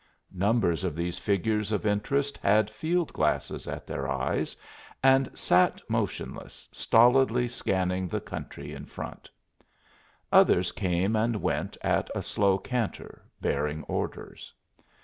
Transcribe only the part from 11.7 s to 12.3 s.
at a